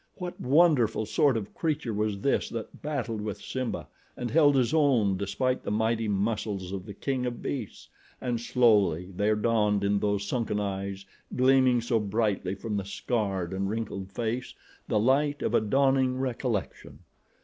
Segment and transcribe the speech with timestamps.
[0.15, 5.15] What wonderful sort of creature was this that battled with Simba and held his own
[5.15, 7.87] despite the mighty muscles of the king of beasts
[8.19, 13.69] and slowly there dawned in those sunken eyes, gleaming so brightly from the scarred and
[13.69, 14.55] wrinkled face,
[14.87, 17.01] the light of a dawning recollection.